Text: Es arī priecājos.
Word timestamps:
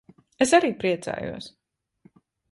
Es 0.45 0.53
arī 0.57 0.71
priecājos. 0.83 1.49